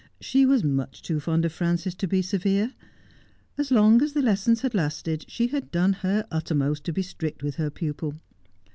[0.19, 2.73] She was much too fond of Frances to be severe.
[3.55, 7.43] As long as the lessons had lasted she had done her uttermost to be strict
[7.43, 8.19] with her pupil.